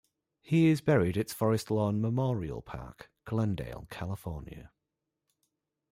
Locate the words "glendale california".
3.23-4.71